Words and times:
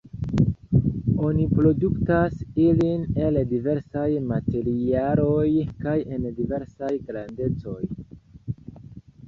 Oni 1.25 1.43
produktas 1.59 2.39
ilin 2.63 3.03
el 3.25 3.37
diversaj 3.53 4.07
materialoj 4.31 5.47
kaj 5.87 5.97
en 6.17 6.29
diversaj 6.41 6.93
grandecoj. 7.11 7.81